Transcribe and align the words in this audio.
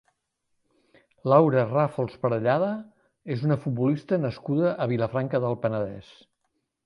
Laura 1.33 1.65
Ràfols 1.73 2.15
Parellada 2.23 2.71
és 3.35 3.45
una 3.49 3.59
futbolista 3.65 4.21
nascuda 4.25 4.71
a 4.85 4.87
Vilafranca 4.95 5.45
del 5.47 5.59
Penedès. 5.67 6.11